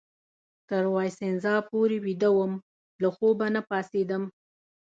[0.69, 2.53] تر وایسینزا پورې بیده وم،
[3.01, 4.23] له خوبه نه پاڅېدم.